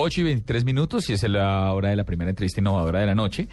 8 0.00 0.20
y 0.20 0.24
23 0.24 0.64
minutos 0.64 1.10
y 1.10 1.12
es 1.12 1.24
la 1.24 1.72
hora 1.72 1.88
de 1.88 1.96
la 1.96 2.04
primera 2.04 2.30
entrevista 2.30 2.60
innovadora 2.60 3.00
de 3.00 3.06
la 3.06 3.16
noche. 3.16 3.48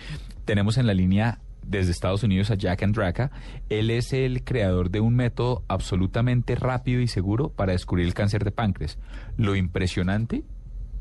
Tenemos 0.45 0.77
en 0.77 0.85
la 0.85 0.93
línea 0.93 1.39
desde 1.65 1.89
Estados 1.89 2.21
Unidos 2.21 2.51
a 2.51 2.55
Jack 2.55 2.83
Andraka. 2.83 3.31
Él 3.69 3.89
es 3.89 4.13
el 4.13 4.43
creador 4.43 4.91
de 4.91 4.99
un 4.99 5.15
método 5.15 5.63
absolutamente 5.67 6.53
rápido 6.53 7.01
y 7.01 7.07
seguro 7.07 7.49
para 7.49 7.71
descubrir 7.71 8.05
el 8.05 8.13
cáncer 8.13 8.43
de 8.43 8.51
páncreas. 8.51 8.99
Lo 9.37 9.55
impresionante 9.55 10.43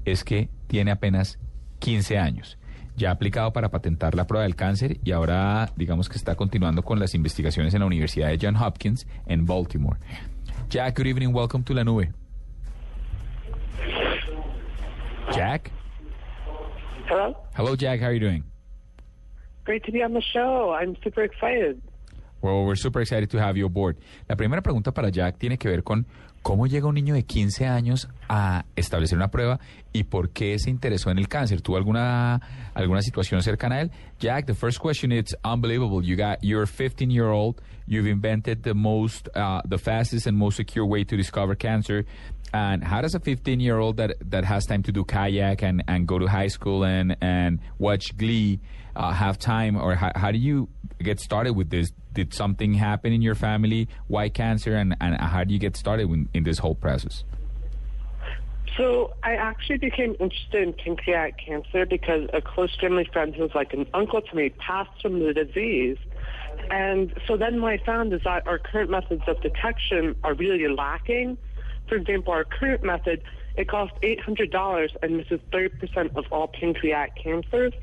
es 0.07 0.25
que 0.25 0.49
tiene 0.67 0.91
apenas 0.91 1.39
15 1.81 2.17
años. 2.17 2.57
Ya 2.97 3.11
ha 3.11 3.13
aplicado 3.13 3.53
para 3.53 3.71
patentar 3.71 4.15
la 4.15 4.27
prueba 4.27 4.45
del 4.45 4.57
cáncer 4.57 4.99
y 5.05 5.11
ahora 5.11 5.71
digamos 5.77 6.09
que 6.09 6.17
está 6.17 6.37
continuando 6.37 6.83
con 6.83 6.99
las 6.99 7.15
investigaciones 7.15 7.75
en 7.75 7.81
la 7.81 7.87
Universidad 7.87 8.29
de 8.29 8.39
Johns 8.41 8.63
Hopkins 8.63 9.07
en 9.27 9.45
Baltimore. 9.45 10.01
Jack, 10.71 10.97
good 10.97 11.07
evening. 11.07 11.35
Welcome 11.35 11.65
to 11.65 11.75
La 11.75 11.85
Nube. 11.85 12.24
Jack? 15.33 15.71
Hello? 17.07 17.37
Hello, 17.55 17.77
Jack. 17.77 18.01
How 18.01 18.07
are 18.07 18.13
you 18.13 18.21
doing? 18.21 18.45
Great 19.65 19.85
to 19.85 19.93
be 19.93 20.03
on 20.03 20.13
the 20.13 20.21
show. 20.21 20.73
I'm 20.73 20.97
super 21.03 21.23
excited. 21.23 21.81
Well, 22.43 22.65
we're 22.65 22.77
super 22.77 23.01
excited 23.01 23.31
to 23.31 23.41
have 23.41 23.57
you 23.57 23.65
aboard. 23.65 23.97
La 24.29 24.37
primera 24.37 24.61
pregunta 24.61 24.93
para 24.93 25.11
Jack 25.11 25.39
tiene 25.39 25.57
que 25.57 25.71
ver 25.71 25.83
con 25.83 26.07
cómo 26.45 26.67
llega 26.67 26.87
un 26.87 26.95
niño 26.95 27.15
de 27.15 27.25
15 27.25 27.67
años 27.67 28.07
a 28.29 28.67
establecer 28.77 29.17
una 29.17 29.31
prueba 29.31 29.59
y 29.95 30.05
por 30.05 30.29
qué 30.29 30.59
se 30.59 30.69
interesó 30.69 31.11
en 31.11 31.19
el 31.19 31.27
cáncer. 31.27 31.63
¿Tuvo 31.63 31.79
alguna 31.79 32.41
alguna 32.75 33.01
situación 33.01 33.41
cercana 33.41 33.77
a 33.77 33.81
él? 33.81 33.91
Jack, 34.21 34.45
the 34.45 34.55
first 34.55 34.79
question 34.79 35.11
is 35.11 35.35
unbelievable. 35.43 36.05
You 36.05 36.17
got 36.17 36.39
you're 36.43 36.65
a 36.65 36.67
15 36.67 37.11
year 37.11 37.31
old. 37.31 37.63
You've 37.87 38.07
invented 38.07 38.63
the 38.63 38.75
most, 38.75 39.29
uh, 39.35 39.61
the 39.65 39.79
fastest 39.79 40.27
and 40.27 40.37
most 40.39 40.57
secure 40.57 40.87
way 40.87 41.05
to 41.05 41.17
discover 41.17 41.55
cancer. 41.55 42.05
And 42.53 42.85
how 42.85 43.01
does 43.01 43.15
a 43.15 43.21
15 43.21 43.61
year 43.61 43.79
old 43.79 43.97
that, 43.97 44.17
that 44.31 44.45
has 44.45 44.65
time 44.65 44.83
to 44.85 44.93
do 44.93 45.05
kayak 45.05 45.63
and, 45.63 45.83
and 45.89 46.07
go 46.07 46.19
to 46.19 46.27
high 46.27 46.47
school 46.47 46.85
and, 46.85 47.17
and 47.21 47.59
watch 47.79 48.17
Glee 48.17 48.61
uh, 48.95 49.13
have 49.13 49.39
time? 49.39 49.77
Or 49.77 49.97
how, 49.97 50.13
how 50.15 50.31
do 50.31 50.39
you 50.39 50.69
get 51.03 51.21
started 51.21 51.55
with 51.55 51.71
this? 51.71 51.91
Did 52.13 52.33
something 52.33 52.75
happen 52.75 53.13
in 53.13 53.23
your 53.23 53.35
family? 53.35 53.89
Why 54.07 54.29
cancer? 54.29 54.77
And, 54.77 54.97
and 55.01 55.21
how 55.21 55.43
do 55.43 55.53
you 55.53 55.59
get 55.59 55.77
started 55.77 56.09
in, 56.09 56.29
in 56.35 56.43
this 56.43 56.59
whole 56.59 56.75
process? 56.75 57.25
So 58.77 59.15
I 59.23 59.35
actually 59.35 59.79
became 59.79 60.17
interested 60.19 60.63
in 60.63 60.73
pancreatic 60.73 61.39
cancer 61.39 61.87
because 61.87 62.29
a 62.33 62.43
close 62.43 62.75
family 62.81 63.09
friend 63.13 63.35
who 63.35 63.43
was 63.43 63.55
like 63.55 63.73
an 63.73 63.87
uncle 63.95 64.21
to 64.21 64.37
me 64.37 64.51
passed 64.51 65.01
from 65.01 65.21
the 65.21 65.33
disease. 65.33 65.97
And 66.71 67.13
so 67.27 67.37
then 67.37 67.63
what 67.63 67.73
I 67.75 67.79
found 67.79 68.13
is 68.13 68.23
that 68.25 68.47
our 68.49 68.59
current 68.59 68.91
methods 68.91 69.23
of 69.29 69.41
detection 69.43 70.17
are 70.25 70.35
really 70.35 70.67
lacking. 70.69 71.39
For 71.89 71.95
example, 71.95 72.33
our 72.33 72.45
current 72.45 72.83
method, 72.83 73.23
it 73.57 73.69
costs 73.69 73.97
$800 74.03 74.97
and 75.03 75.19
misses 75.19 75.41
30% 75.53 76.17
of 76.17 76.25
all 76.33 76.49
pancreatic 76.49 77.15
cancers. 77.23 77.75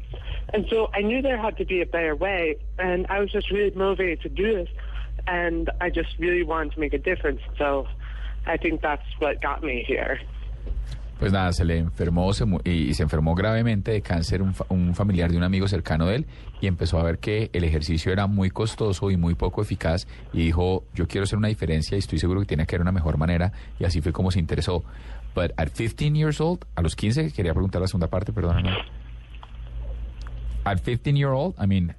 And 0.54 0.66
so 0.70 0.90
I 0.94 1.02
knew 1.02 1.22
there 1.22 1.38
had 1.38 1.58
to 1.58 1.66
be 1.66 1.82
a 1.82 1.86
better 1.86 2.16
way, 2.16 2.58
and 2.78 3.08
I 3.08 3.20
was 3.20 3.31
just 3.31 3.50
really 3.52 3.72
motivated 3.72 4.22
to 4.22 4.30
do 4.30 4.56
this, 4.56 4.70
and 5.28 5.70
I 5.80 5.90
just 5.90 6.18
really 6.20 6.44
wanted 6.44 6.74
to 6.74 6.80
make 6.81 6.94
a 6.94 6.98
difference. 6.98 7.42
So 7.58 7.88
I 8.47 8.57
think 8.57 8.81
that's 8.81 9.06
what 9.19 9.41
got 9.41 9.62
me 9.62 9.84
here. 9.88 10.19
Pues 11.22 11.31
nada, 11.31 11.53
se 11.53 11.63
le 11.63 11.78
enfermó 11.78 12.34
se 12.34 12.46
y 12.63 12.96
se 12.96 13.03
enfermó 13.03 13.35
gravemente 13.35 13.91
de 13.91 14.02
cáncer 14.02 14.41
un, 14.41 14.96
familiar 14.96 15.29
de 15.29 15.38
un 15.38 15.44
amigo 15.44 15.68
cercano 15.68 16.07
de 16.07 16.16
él 16.16 16.25
y 16.59 16.66
empezó 16.66 16.97
a 16.97 17.03
ver 17.03 17.19
que 17.19 17.51
el 17.53 17.63
ejercicio 17.63 18.12
era 18.12 18.25
muy 18.25 18.50
costoso 18.50 19.12
y 19.12 19.18
muy 19.18 19.35
poco 19.35 19.62
eficaz 19.62 20.07
y 20.34 20.40
dijo, 20.40 20.84
yo 20.96 21.07
quiero 21.07 21.25
hacer 21.25 21.38
una 21.38 21.50
diferencia 21.50 21.96
y 21.96 22.00
estoy 22.00 22.18
seguro 22.18 22.40
que 22.40 22.47
tiene 22.47 22.66
que 22.66 22.75
haber 22.75 22.81
una 22.81 22.91
mejor 22.91 23.19
manera 23.19 23.51
y 23.80 23.84
así 23.84 24.01
fue 24.01 24.12
como 24.12 24.31
se 24.31 24.40
interesó. 24.40 24.84
But 25.35 25.51
at 25.57 25.69
15 25.69 26.16
years 26.16 26.41
old, 26.41 26.66
a 26.75 26.81
los 26.81 26.96
15, 26.96 27.31
quería 27.34 27.53
preguntar 27.53 27.81
la 27.81 27.88
segunda 27.88 28.07
parte, 28.07 28.34
perdóname. 28.34 28.72
At 30.63 30.80
15 30.80 31.16
year 31.16 31.30
old, 31.30 31.53
I 31.59 31.68
mean, 31.68 31.94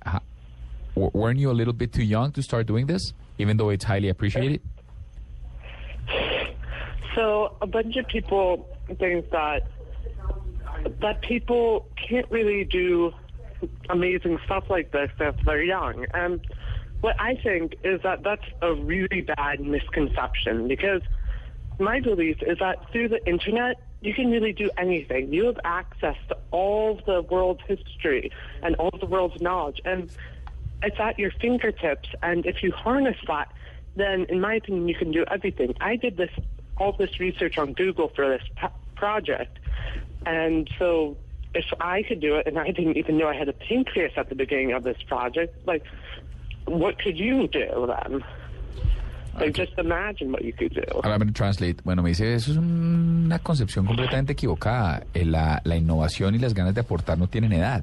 weren't 0.96 1.38
you 1.38 1.52
a 1.52 1.54
little 1.54 1.74
bit 1.74 1.92
too 1.92 2.02
young 2.02 2.32
to 2.32 2.42
start 2.42 2.66
doing 2.66 2.88
this, 2.88 3.14
even 3.38 3.56
though 3.56 3.70
it's 3.70 3.84
highly 3.84 4.08
appreciated? 4.08 4.60
So 7.14 7.56
a 7.60 7.66
bunch 7.66 7.96
of 7.96 8.06
people 8.06 8.68
think 8.98 9.30
that 9.30 9.66
that 11.00 11.22
people 11.22 11.86
can't 11.96 12.28
really 12.30 12.64
do 12.64 13.12
amazing 13.90 14.38
stuff 14.44 14.64
like 14.68 14.90
this 14.90 15.10
if 15.20 15.36
they're 15.44 15.62
young. 15.62 16.06
And 16.14 16.40
what 17.00 17.16
I 17.20 17.36
think 17.36 17.76
is 17.84 18.00
that 18.02 18.22
that's 18.22 18.44
a 18.60 18.74
really 18.74 19.20
bad 19.20 19.60
misconception 19.60 20.68
because 20.68 21.02
my 21.78 22.00
belief 22.00 22.42
is 22.42 22.58
that 22.58 22.90
through 22.92 23.08
the 23.08 23.24
internet, 23.26 23.80
you 24.00 24.14
can 24.14 24.30
really 24.30 24.52
do 24.52 24.70
anything. 24.76 25.32
You 25.32 25.46
have 25.46 25.58
access 25.64 26.16
to 26.28 26.36
all 26.50 26.98
of 26.98 27.04
the 27.04 27.22
world's 27.22 27.62
history 27.66 28.30
and 28.62 28.74
all 28.76 28.90
of 28.92 29.00
the 29.00 29.06
world's 29.06 29.40
knowledge, 29.40 29.80
and 29.84 30.10
it's 30.82 30.98
at 30.98 31.18
your 31.18 31.30
fingertips. 31.30 32.08
And 32.22 32.44
if 32.46 32.62
you 32.62 32.72
harness 32.72 33.16
that, 33.26 33.52
then 33.94 34.26
in 34.28 34.40
my 34.40 34.54
opinion, 34.54 34.88
you 34.88 34.94
can 34.94 35.12
do 35.12 35.24
everything. 35.30 35.74
I 35.80 35.96
did 35.96 36.16
this 36.16 36.30
all 36.82 36.92
this 36.92 37.20
research 37.20 37.56
on 37.58 37.72
Google 37.74 38.08
for 38.16 38.28
this 38.28 38.46
project. 38.96 39.58
And 40.26 40.68
so 40.78 41.16
if 41.54 41.66
I 41.80 42.02
could 42.02 42.20
do 42.20 42.36
it, 42.36 42.46
and 42.48 42.58
I 42.58 42.70
didn't 42.72 42.96
even 42.96 43.16
know 43.18 43.28
I 43.28 43.36
had 43.36 43.48
a 43.48 43.52
pancreas 43.52 44.12
at 44.16 44.28
the 44.28 44.34
beginning 44.34 44.72
of 44.72 44.82
this 44.82 45.00
project, 45.06 45.50
like, 45.66 45.84
what 46.66 46.98
could 46.98 47.16
you 47.18 47.48
do 47.48 47.68
then? 47.92 48.24
Like, 49.34 49.54
just 49.54 49.72
imagine 49.78 50.30
what 50.30 50.44
you 50.44 50.52
could 50.52 50.74
do. 50.74 50.84
I'm 51.02 51.18
going 51.18 51.26
to 51.26 51.32
translate. 51.32 51.82
Bueno, 51.84 52.02
me 52.02 52.10
dice, 52.10 52.34
eso 52.34 52.52
es 52.52 52.58
una 52.58 53.38
concepción 53.38 53.86
completamente 53.86 54.32
equivocada. 54.34 55.04
Eh, 55.14 55.24
la, 55.24 55.62
la 55.64 55.76
innovación 55.76 56.34
y 56.34 56.38
las 56.38 56.52
ganas 56.52 56.74
de 56.74 56.82
aportar 56.82 57.16
no 57.16 57.28
tienen 57.28 57.52
edad. 57.52 57.82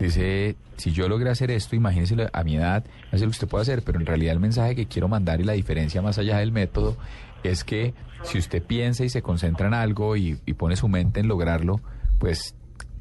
Dice, 0.00 0.56
si 0.78 0.92
yo 0.92 1.08
logré 1.08 1.30
hacer 1.30 1.50
esto, 1.50 1.76
imagínese 1.76 2.16
a 2.32 2.42
mi 2.42 2.56
edad, 2.56 2.84
es 3.12 3.20
lo 3.20 3.26
que 3.26 3.32
usted 3.32 3.48
puede 3.48 3.62
hacer, 3.62 3.82
pero 3.84 4.00
en 4.00 4.06
realidad 4.06 4.32
el 4.32 4.40
mensaje 4.40 4.74
que 4.74 4.86
quiero 4.86 5.08
mandar 5.08 5.40
y 5.40 5.44
la 5.44 5.52
diferencia 5.52 6.00
más 6.00 6.18
allá 6.18 6.38
del 6.38 6.52
método 6.52 6.96
es 7.42 7.64
que 7.64 7.94
si 8.22 8.38
usted 8.38 8.62
piensa 8.62 9.04
y 9.04 9.08
se 9.08 9.22
concentra 9.22 9.66
en 9.66 9.74
algo 9.74 10.16
y, 10.16 10.34
pone 10.56 10.76
su 10.76 10.88
mente 10.88 11.20
en 11.20 11.28
lograrlo, 11.28 11.80
pues 12.18 12.54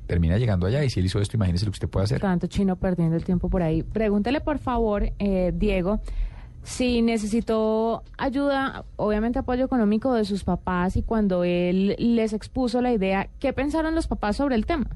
termina 0.08 0.38
llegando 0.38 0.66
allá. 0.66 0.84
Y 0.84 0.90
si 0.90 1.00
él 1.00 1.06
hizo 1.06 1.20
esto, 1.20 1.38
imagínese 1.38 1.66
lo 1.66 1.72
que 1.72 1.76
usted 1.76 1.90
puede 1.90 2.06
hacer. 2.06 2.22
Tanto 2.22 2.48
chino 2.48 2.76
perdiendo 2.78 3.16
el 3.16 3.24
tiempo 3.24 3.50
por 3.50 3.62
ahí. 3.62 3.84
Pregúntele, 3.84 4.42
por 4.42 4.60
favor, 4.60 5.12
eh, 5.20 5.52
Diego, 5.54 6.00
si 6.64 7.02
necesitó 7.02 8.04
ayuda, 8.18 8.86
obviamente 8.96 9.40
apoyo 9.40 9.66
económico 9.66 10.14
de 10.14 10.26
sus 10.26 10.44
papás 10.44 10.96
y 10.96 11.04
cuando 11.04 11.44
él 11.44 11.96
les 11.98 12.34
expuso 12.34 12.82
la 12.82 12.92
idea, 12.92 13.30
¿qué 13.40 13.54
pensaron 13.54 13.96
los 13.96 14.08
papás 14.08 14.38
sobre 14.38 14.56
el 14.56 14.66
tema? 14.66 14.90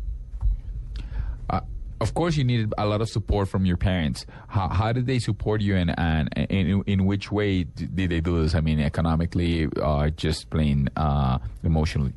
Of 2.04 2.14
course 2.14 2.38
you 2.38 2.44
needed 2.44 2.74
a 2.78 2.86
lot 2.86 3.02
of 3.02 3.10
support 3.10 3.48
from 3.48 3.66
your 3.66 3.78
parents. 3.78 4.26
How, 4.48 4.68
how 4.68 4.92
did 4.92 5.08
they 5.08 5.20
support 5.20 5.62
you 5.62 5.76
and, 5.76 5.90
in, 6.36 6.84
in 6.86 7.06
which 7.06 7.32
way 7.32 7.64
did 7.64 8.10
they 8.10 8.20
do 8.20 8.44
this? 8.44 8.54
I 8.54 8.62
mean, 8.62 8.80
economically, 8.80 9.68
uh, 9.82 10.10
just 10.10 10.50
plain 10.50 10.90
uh, 10.96 11.40
emotionally? 11.64 12.14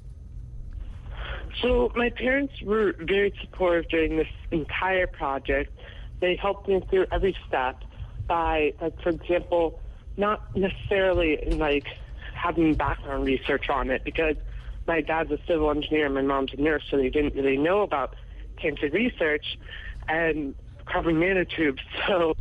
So 1.62 1.90
my 1.94 2.10
parents 2.10 2.60
were 2.62 2.94
very 2.98 3.32
supportive 3.40 3.88
during 3.88 4.18
this 4.18 4.28
entire 4.50 5.06
project. 5.06 5.72
They 6.20 6.36
helped 6.36 6.68
me 6.68 6.82
through 6.90 7.06
every 7.10 7.36
step 7.46 7.82
by, 8.26 8.74
like, 8.80 9.00
for 9.02 9.10
example, 9.10 9.80
not 10.16 10.54
necessarily 10.56 11.38
like 11.52 11.86
having 12.34 12.74
background 12.74 13.24
research 13.26 13.68
on 13.70 13.90
it 13.90 14.04
because 14.04 14.36
my 14.86 15.00
dad's 15.00 15.30
a 15.30 15.38
civil 15.46 15.70
engineer 15.70 16.06
and 16.06 16.14
my 16.14 16.22
mom's 16.22 16.52
a 16.52 16.60
nurse, 16.60 16.82
so 16.90 16.96
they 16.96 17.08
didn't 17.08 17.34
really 17.34 17.56
know 17.56 17.82
about 17.82 18.14
cancer 18.56 18.88
research 18.88 19.58
and 20.08 20.54
carbon 20.86 21.16
nanotubes. 21.16 21.80
So 22.06 22.34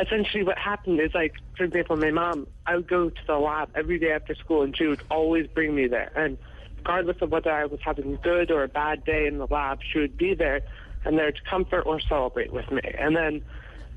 essentially 0.00 0.44
what 0.44 0.58
happened 0.58 1.00
is 1.00 1.12
like, 1.14 1.34
for 1.56 1.64
example, 1.64 1.96
my 1.96 2.10
mom, 2.10 2.46
I 2.66 2.76
would 2.76 2.88
go 2.88 3.10
to 3.10 3.26
the 3.26 3.38
lab 3.38 3.70
every 3.74 3.98
day 3.98 4.12
after 4.12 4.34
school 4.34 4.62
and 4.62 4.76
she 4.76 4.86
would 4.86 5.02
always 5.10 5.46
bring 5.48 5.74
me 5.74 5.86
there. 5.86 6.12
And 6.14 6.38
regardless 6.76 7.16
of 7.20 7.30
whether 7.30 7.50
I 7.50 7.64
was 7.64 7.80
having 7.82 8.14
a 8.14 8.16
good 8.18 8.50
or 8.50 8.62
a 8.62 8.68
bad 8.68 9.04
day 9.04 9.26
in 9.26 9.38
the 9.38 9.46
lab, 9.46 9.80
she 9.92 9.98
would 9.98 10.16
be 10.16 10.34
there 10.34 10.60
and 11.04 11.18
there 11.18 11.32
to 11.32 11.40
comfort 11.48 11.82
or 11.82 12.00
celebrate 12.00 12.52
with 12.52 12.70
me. 12.70 12.82
And 12.98 13.16
then 13.16 13.42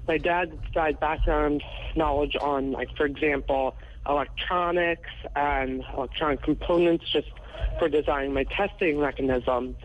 my 0.07 0.17
dad's 0.17 0.53
side 0.73 0.99
background 0.99 1.63
knowledge 1.95 2.35
on, 2.39 2.71
like, 2.71 2.95
for 2.95 3.05
example, 3.05 3.75
electronics 4.07 5.09
and 5.35 5.83
electronic 5.95 6.41
components 6.41 7.05
just 7.11 7.29
for 7.79 7.87
designing 7.89 8.33
my 8.33 8.43
testing 8.45 8.99
mechanism. 8.99 9.75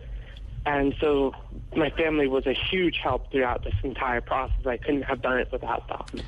And 0.67 0.93
so 0.99 1.31
my 1.77 1.89
family 1.91 2.27
was 2.27 2.45
a 2.45 2.53
huge 2.53 2.99
help 3.01 3.31
throughout 3.31 3.63
this 3.63 3.75
entire 3.83 4.21
process. 4.21 4.65
I 4.65 4.77
couldn't 4.77 5.03
have 5.03 5.21
done 5.21 5.39
it 5.39 5.47
without 5.49 5.87
them. 5.87 6.25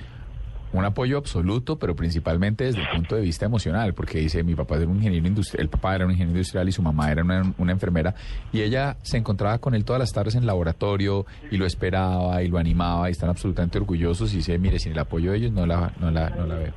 Un 0.71 0.85
apoyo 0.85 1.17
absoluto, 1.17 1.77
pero 1.79 1.95
principalmente 1.95 2.63
desde 2.65 2.81
el 2.81 2.89
punto 2.89 3.15
de 3.15 3.21
vista 3.21 3.45
emocional, 3.45 3.93
porque 3.95 4.19
dice, 4.19 4.43
mi 4.43 4.53
papá 4.53 4.77
era 4.77 4.85
un 4.87 4.97
ingeniero 4.97 5.27
industrial, 5.27 5.63
el 5.63 5.69
papá 5.69 5.95
era 5.95 6.05
un 6.05 6.11
ingeniero 6.11 6.37
industrial 6.37 6.69
y 6.69 6.71
su 6.71 6.83
mamá 6.83 7.11
era 7.11 7.23
una, 7.23 7.53
una 7.57 7.71
enfermera, 7.71 8.13
y 8.53 8.61
ella 8.61 8.95
se 9.01 9.17
encontraba 9.17 9.57
con 9.57 9.73
él 9.73 9.83
todas 9.83 9.99
las 9.99 10.13
tardes 10.13 10.35
en 10.35 10.41
el 10.41 10.47
laboratorio 10.47 11.25
y 11.49 11.57
lo 11.57 11.65
esperaba 11.65 12.43
y 12.43 12.49
lo 12.49 12.59
animaba 12.59 13.09
y 13.09 13.13
están 13.13 13.29
absolutamente 13.29 13.79
orgullosos 13.79 14.31
y 14.33 14.37
dice, 14.37 14.59
mire, 14.59 14.77
sin 14.77 14.91
el 14.91 14.99
apoyo 14.99 15.31
de 15.31 15.39
ellos 15.39 15.51
no 15.51 15.65
la, 15.65 15.91
no 15.99 16.11
la, 16.11 16.29
no 16.29 16.45
la 16.45 16.55
veo. 16.55 16.73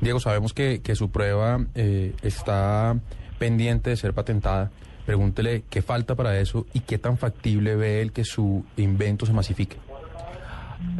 Diego, 0.00 0.18
sabemos 0.18 0.52
que, 0.52 0.82
que 0.82 0.96
su 0.96 1.10
prueba 1.12 1.64
eh, 1.76 2.14
está 2.22 2.98
pendiente 3.38 3.90
de 3.90 3.96
ser 3.96 4.14
patentada. 4.14 4.72
Pregúntele 5.08 5.62
qué 5.70 5.80
falta 5.80 6.14
para 6.14 6.38
eso 6.38 6.66
y 6.74 6.80
qué 6.80 6.98
tan 6.98 7.16
factible 7.16 7.76
ve 7.76 8.02
él 8.02 8.12
que 8.12 8.24
su 8.24 8.62
invento 8.76 9.24
se 9.24 9.32
masifique. 9.32 9.78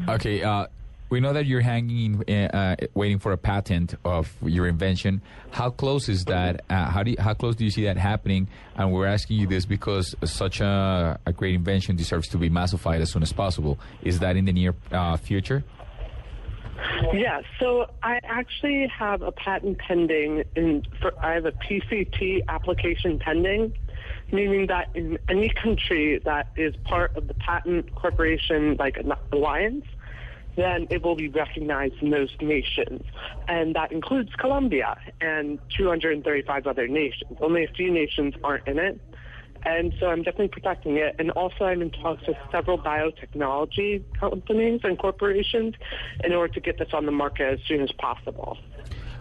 Okay, 0.09 0.43
uh, 0.43 0.67
we 1.11 1.21
know 1.21 1.35
that 1.35 1.45
you're 1.45 1.61
hanging, 1.61 2.25
uh, 2.27 2.33
uh, 2.33 2.77
waiting 2.95 3.19
for 3.19 3.33
a 3.33 3.37
patent 3.37 3.97
of 4.07 4.35
your 4.41 4.67
invention. 4.67 5.21
How 5.51 5.69
close 5.69 6.09
is 6.09 6.25
that? 6.25 6.63
Uh, 6.71 6.87
how 6.87 7.03
do 7.03 7.11
you, 7.11 7.17
how 7.19 7.35
close 7.35 7.55
do 7.55 7.65
you 7.65 7.71
see 7.71 7.85
that 7.85 7.99
happening? 7.99 8.49
And 8.77 8.93
we're 8.93 9.07
asking 9.07 9.41
you 9.41 9.47
this 9.47 9.67
because 9.67 10.17
such 10.25 10.63
a, 10.63 11.21
a 11.27 11.33
great 11.35 11.55
invention 11.55 11.95
deserves 11.97 12.29
to 12.29 12.39
be 12.39 12.49
massified 12.49 13.03
as 13.03 13.11
soon 13.11 13.23
as 13.23 13.35
possible. 13.35 13.79
Is 14.01 14.21
that 14.21 14.37
in 14.37 14.47
the 14.47 14.53
near 14.55 14.75
uh, 14.91 15.19
future? 15.19 15.65
Yeah, 17.13 17.43
so 17.59 17.91
I 18.03 18.21
actually 18.25 18.87
have 18.87 19.23
a 19.23 19.33
patent 19.33 19.79
pending. 19.79 20.45
In 20.57 20.85
for, 21.01 21.13
I 21.23 21.35
have 21.35 21.45
a 21.45 21.53
PCT 21.53 22.47
application 22.49 23.19
pending, 23.19 23.75
meaning 24.33 24.67
that 24.69 24.89
in 24.95 25.19
any 25.29 25.49
country 25.49 26.21
that 26.25 26.49
is 26.57 26.75
part 26.85 27.17
of 27.17 27.29
the 27.29 27.35
patent 27.35 27.95
corporation, 27.95 28.77
like 28.79 28.97
an 28.97 29.13
alliance, 29.33 29.85
then 30.57 30.89
it 30.91 31.03
will 31.05 31.15
be 31.15 31.29
recognized 31.29 31.95
in 32.01 32.11
those 32.11 32.31
nations, 32.41 33.03
and 33.47 33.77
that 33.77 33.93
includes 33.93 34.31
Colombia 34.39 34.97
and 35.21 35.59
235 35.77 36.67
other 36.67 36.89
nations. 36.89 37.39
Only 37.41 37.65
a 37.65 37.69
few 37.69 37.93
nations 37.93 38.35
aren't 38.43 38.67
in 38.67 38.79
it. 38.79 39.01
And 39.65 39.93
so 39.99 40.07
I'm 40.07 40.23
definitely 40.23 40.49
protecting 40.49 40.97
it. 40.97 41.17
And 41.19 41.31
also, 41.33 41.65
I'm 41.65 41.83
in 41.83 41.91
talks 41.91 42.27
with 42.27 42.37
several 42.53 42.79
biotechnology 42.79 44.05
companies 44.19 44.81
and 44.85 44.99
corporations 44.99 45.75
in 46.23 46.33
order 46.33 46.53
to 46.55 46.61
get 46.61 46.79
this 46.79 46.89
on 46.93 47.07
the 47.07 47.13
market 47.13 47.55
as 47.55 47.59
soon 47.67 47.81
as 47.81 47.91
possible. 47.93 48.57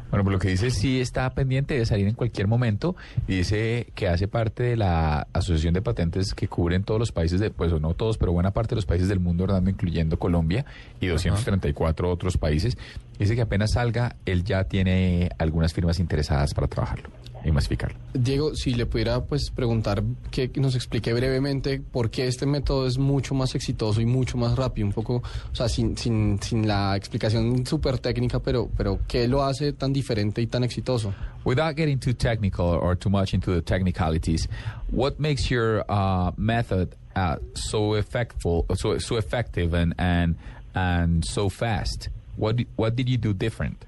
Bueno, 0.10 0.24
pues 0.24 0.34
lo 0.34 0.40
que 0.40 0.50
dice 0.50 0.72
sí 0.72 1.02
está 1.02 1.30
pendiente 1.32 1.78
de 1.78 1.86
salir 1.86 2.08
en 2.08 2.16
cualquier 2.16 2.48
momento 2.48 2.96
y 3.28 3.38
dice 3.38 3.88
que 3.94 4.08
hace 4.08 4.28
parte 4.28 4.64
de 4.64 4.78
la 4.78 5.28
asociación 5.34 5.74
de 5.74 5.82
patentes 5.82 6.34
que 6.34 6.48
cubren 6.48 6.84
todos 6.84 7.00
los 7.00 7.12
países, 7.12 7.40
de, 7.40 7.50
pues 7.50 7.74
no 7.80 7.94
todos, 7.94 8.18
pero 8.18 8.32
buena 8.32 8.52
parte 8.52 8.70
de 8.70 8.78
los 8.78 8.86
países 8.86 9.10
del 9.10 9.20
mundo, 9.20 9.44
Orlando, 9.44 9.70
incluyendo 9.70 10.18
Colombia 10.18 10.66
y 11.02 11.08
234 11.08 12.10
otros 12.10 12.38
países. 12.38 12.78
Dice 13.20 13.36
que 13.36 13.42
apenas 13.42 13.72
salga, 13.74 14.16
él 14.26 14.44
ya 14.44 14.64
tiene 14.66 15.30
algunas 15.38 15.74
firmas 15.74 16.00
interesadas 16.00 16.54
para 16.54 16.68
trabajarlo 16.68 17.10
y 17.44 17.52
masificarlo. 17.52 17.98
Diego, 18.14 18.56
si 18.56 18.74
le 18.74 18.86
pudiera 18.86 19.24
pues 19.24 19.52
preguntar 19.52 20.04
que 20.32 20.50
nos 20.56 20.76
explique 20.76 21.14
brevemente 21.14 21.80
por 21.80 22.10
qué 22.10 22.28
este 22.28 22.46
método 22.46 22.88
es 22.88 22.98
mucho 22.98 23.34
más 23.34 23.56
exitoso 23.56 24.02
y 24.02 24.06
mucho 24.06 24.38
más 24.38 24.56
rápido, 24.56 24.88
un 24.88 24.94
poco, 24.94 25.24
o 25.52 25.56
sea, 25.56 25.70
sin, 25.70 25.98
sin, 25.98 26.40
sin 26.42 26.68
la 26.68 26.96
explicación 26.96 27.66
súper 27.66 28.00
técnica, 28.00 28.40
pero, 28.40 28.70
pero 28.76 29.00
¿qué 29.08 29.28
lo 29.28 29.44
hace 29.44 29.74
tan 29.74 29.94
diferente 29.94 30.42
y 30.42 30.48
tan 30.48 30.64
exitoso? 30.64 31.14
Without 31.46 31.76
getting 31.78 32.00
too 32.00 32.14
technical 32.14 32.66
or 32.66 32.98
too 32.98 33.10
much 33.10 33.34
into 33.34 33.54
the 33.54 33.62
technicalities, 33.62 34.50
what 34.92 35.20
makes 35.20 35.50
your 35.50 35.84
uh, 35.90 36.32
method 36.36 36.96
uh, 37.16 37.38
so 37.54 37.96
effectful, 37.96 38.66
so 38.76 38.98
so 38.98 39.16
effective, 39.16 39.74
and 39.74 39.94
and 39.98 40.36
and 40.76 41.24
so 41.24 41.48
fast? 41.48 42.10
What 42.36 42.60
what 42.76 42.98
did 42.98 43.08
you 43.08 43.18
do 43.18 43.34
different? 43.34 43.86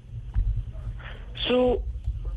So 1.46 1.82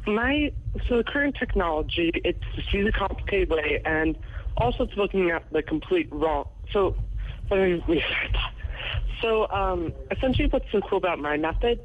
my 0.06 0.52
so 0.88 0.98
the 0.98 1.04
current 1.04 1.36
technology 1.38 2.12
it's 2.16 2.40
a 2.74 2.92
complicated 2.92 3.50
way 3.50 3.80
and 3.86 4.18
also 4.58 4.84
it's 4.84 4.98
looking 4.98 5.32
at 5.32 5.44
the 5.52 5.62
complete 5.62 6.08
wrong 6.12 6.46
so. 6.72 6.96
So 9.22 9.50
um, 9.52 9.94
essentially 10.12 10.50
what's 10.50 10.66
so 10.72 10.82
cool 10.82 10.98
about 10.98 11.20
my 11.20 11.38
method 11.38 11.80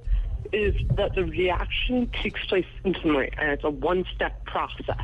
is 0.52 0.74
that 0.96 1.14
the 1.14 1.24
reaction 1.24 2.10
takes 2.22 2.44
place 2.46 2.66
instantly 2.84 3.30
and 3.38 3.50
it's 3.50 3.64
a 3.64 3.70
one 3.70 4.04
step 4.14 4.44
process. 4.44 4.96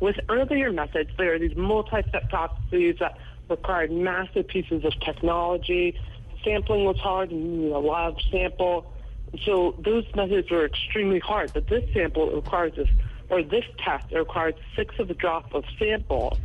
With 0.00 0.16
earlier 0.28 0.72
methods 0.72 1.10
there 1.16 1.34
are 1.34 1.38
these 1.38 1.56
multi 1.56 2.02
step 2.08 2.28
processes 2.28 2.96
that 3.00 3.16
required 3.48 3.90
massive 3.90 4.46
pieces 4.48 4.84
of 4.84 4.92
technology. 5.00 5.96
Sampling 6.44 6.84
was 6.84 6.98
hard 6.98 7.30
and 7.30 7.40
you 7.40 7.62
need 7.64 7.72
a 7.72 7.78
large 7.78 8.22
sample. 8.30 8.92
So 9.44 9.74
those 9.78 10.04
methods 10.14 10.50
are 10.50 10.64
extremely 10.64 11.18
hard, 11.18 11.52
but 11.52 11.68
this 11.68 11.84
sample 11.92 12.30
requires 12.30 12.74
this, 12.76 12.88
or 13.30 13.42
this 13.42 13.64
test 13.84 14.12
requires 14.12 14.54
six 14.74 14.94
of 14.98 15.10
a 15.10 15.14
drop 15.14 15.54
of 15.54 15.64
sample. 15.78 16.38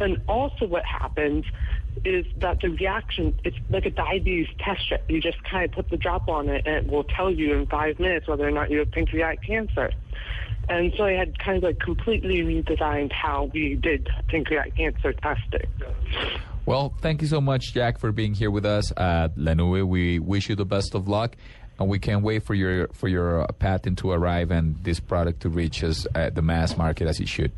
And 0.00 0.20
also 0.28 0.66
what 0.66 0.84
happens 0.84 1.44
is 2.04 2.24
that 2.38 2.60
the 2.60 2.68
reaction, 2.68 3.38
it's 3.44 3.56
like 3.70 3.86
a 3.86 3.90
diabetes 3.90 4.46
test 4.58 4.82
strip. 4.82 5.04
You 5.08 5.20
just 5.20 5.42
kind 5.42 5.64
of 5.64 5.72
put 5.72 5.90
the 5.90 5.96
drop 5.96 6.28
on 6.28 6.48
it 6.48 6.66
and 6.66 6.86
it 6.86 6.92
will 6.92 7.04
tell 7.04 7.30
you 7.30 7.54
in 7.54 7.66
five 7.66 7.98
minutes 7.98 8.28
whether 8.28 8.46
or 8.46 8.52
not 8.52 8.70
you 8.70 8.78
have 8.78 8.92
pancreatic 8.92 9.42
cancer. 9.42 9.90
And 10.68 10.92
so 10.96 11.04
I 11.04 11.12
had 11.12 11.38
kind 11.38 11.56
of 11.56 11.62
like 11.64 11.80
completely 11.80 12.42
redesigned 12.42 13.10
how 13.10 13.50
we 13.52 13.74
did 13.74 14.08
pancreatic 14.28 14.76
cancer 14.76 15.12
testing. 15.14 15.68
Well, 16.66 16.94
thank 17.00 17.22
you 17.22 17.28
so 17.28 17.40
much, 17.40 17.72
Jack, 17.72 17.98
for 17.98 18.12
being 18.12 18.34
here 18.34 18.50
with 18.50 18.66
us 18.66 18.92
at 18.96 19.36
Lenue. 19.36 19.88
We 19.88 20.18
wish 20.18 20.50
you 20.50 20.54
the 20.54 20.66
best 20.66 20.94
of 20.94 21.08
luck, 21.08 21.36
and 21.78 21.88
we 21.88 21.98
can't 21.98 22.22
wait 22.22 22.42
for 22.42 22.54
your 22.54 22.88
for 22.88 23.08
your 23.08 23.42
uh, 23.42 23.46
patent 23.58 23.98
to 23.98 24.10
arrive 24.10 24.50
and 24.50 24.76
this 24.82 25.00
product 25.00 25.40
to 25.40 25.48
reach 25.48 25.82
us 25.84 26.06
at 26.14 26.34
the 26.34 26.42
mass 26.42 26.76
market 26.76 27.08
as 27.08 27.20
it 27.20 27.28
should. 27.28 27.52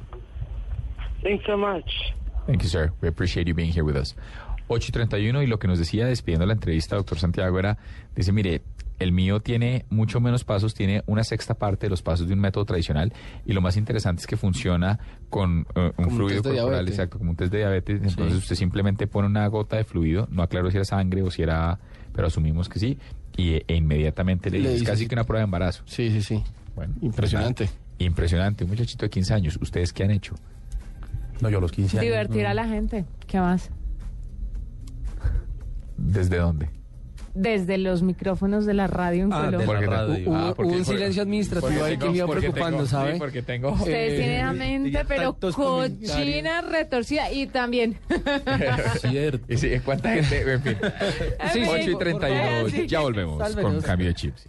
Thanks 1.23 1.45
so 1.47 1.57
much. 1.57 2.13
Thank 2.47 2.63
you, 2.63 2.69
sir. 2.69 2.93
We 3.01 3.09
appreciate 3.09 3.47
you 3.47 3.55
being 3.55 3.73
here 3.73 3.85
with 3.85 3.97
us. 3.97 4.15
8 4.71 4.89
y 4.89 4.93
31, 4.93 5.43
y 5.43 5.47
lo 5.49 5.59
que 5.59 5.67
nos 5.67 5.79
decía 5.79 6.07
despidiendo 6.07 6.47
la 6.47 6.53
entrevista, 6.53 6.95
doctor 6.95 7.19
Santiago, 7.19 7.59
era, 7.59 7.77
dice, 8.15 8.33
mire, 8.33 8.63
el 9.01 9.11
mío 9.11 9.41
tiene 9.41 9.85
mucho 9.91 10.21
menos 10.21 10.45
pasos, 10.45 10.75
tiene 10.75 11.03
una 11.07 11.25
sexta 11.25 11.55
parte 11.55 11.87
de 11.87 11.91
los 11.91 12.03
pasos 12.03 12.29
de 12.29 12.35
un 12.35 12.41
método 12.41 12.65
tradicional, 12.67 13.13
y 13.45 13.53
lo 13.53 13.61
más 13.61 13.77
interesante 13.77 14.21
es 14.21 14.27
que 14.29 14.37
funciona 14.37 15.01
con 15.29 15.67
eh, 15.75 15.87
un 15.87 15.93
Como 15.93 16.09
un 16.09 16.17
fluido 16.17 16.43
test 16.43 16.55
de 16.55 16.61
corporal, 16.61 16.89
exacto, 16.89 17.19
como 17.19 17.31
un 17.31 17.37
test 17.37 17.51
de 17.51 17.59
diabetes, 17.59 18.01
entonces 18.01 18.39
usted 18.39 18.55
simplemente 18.55 19.09
pone 19.09 19.27
una 19.27 19.45
gota 19.49 19.77
de 19.77 19.83
fluido, 19.83 20.29
no 20.31 20.43
aclaro 20.43 20.71
si 20.71 20.77
era 20.77 20.85
sangre 20.85 21.23
o 21.23 21.33
si 21.33 21.43
era, 21.43 21.81
pero 22.13 22.29
asumimos 22.29 22.69
que 22.69 22.79
sí, 22.79 22.99
y 23.37 23.55
e 23.67 23.75
inmediatamente 23.77 24.51
le, 24.51 24.59
Le 24.59 24.63
dice, 24.63 24.73
es 24.75 24.81
dice 24.81 24.91
casi 24.93 25.03
si- 25.05 25.09
que 25.09 25.15
una 25.15 25.25
prueba 25.25 25.41
de 25.41 25.45
embarazo. 25.45 25.83
Sí, 25.87 26.11
sí, 26.11 26.23
sí. 26.23 26.43
Bueno, 26.75 26.95
Impresionante. 27.01 27.65
nada, 27.67 27.77
Impresionante, 27.99 28.65
un 28.65 28.71
muchachito 28.71 29.05
de 29.05 29.11
15 29.11 29.35
años. 29.35 29.59
¿Ustedes 29.61 29.93
qué 29.93 30.05
han 30.05 30.11
hecho? 30.11 30.35
No, 31.41 31.51
yo 31.51 31.59
a 31.59 31.61
los 31.61 31.71
15 31.73 31.99
años. 31.99 32.11
Divertir 32.11 32.47
a 32.47 32.55
la 32.55 32.67
gente. 32.67 33.05
¿Qué 33.27 33.39
más? 33.41 33.71
¿Desde 35.97 36.39
dónde? 36.39 36.69
Desde 37.35 37.79
los 37.79 38.03
micrófonos 38.03 38.67
de 38.67 38.75
la 38.75 38.87
radio 38.87 39.25
en 39.25 39.33
Ah, 39.33 39.45
Colombia. 39.45 39.67
Porque 39.67 39.87
radio. 39.87 40.31
Hubo- 40.31 40.37
Ah, 40.37 40.53
porque- 40.57 40.71
hubo 40.73 40.79
un 40.79 40.85
silencio 40.85 41.23
administrativo 41.23 41.85
ahí 41.85 41.97
que 41.97 42.11
me 42.11 42.17
iba 42.17 42.27
preocupando, 42.27 42.79
tengo- 42.79 42.87
¿sabe? 42.87 43.13
Sí, 43.13 43.19
porque 43.19 43.43
tengo... 43.43 43.71
Ustedes 43.73 44.13
Eh, 44.13 44.17
tienen 44.17 44.47
la 44.47 44.53
mente, 44.53 45.05
pero 45.07 45.37
cochina, 45.39 46.61
retorcida 46.63 47.31
y 47.33 47.47
también. 47.47 47.97
Cierto. 49.01 49.47
Y 49.53 49.57
sí, 49.57 49.79
¿Cuánta 49.85 50.11
gente? 50.13 50.53
En 50.53 50.63
fin. 50.63 50.77
Sí, 51.53 51.65
sí. 51.65 51.69
8 51.71 51.91
y 51.91 51.97
31. 51.99 52.69
Sí. 52.69 52.87
Ya 52.87 53.01
volvemos 53.01 53.55
con 53.57 53.81
cambio 53.81 54.09
de 54.09 54.15
chips. 54.15 54.49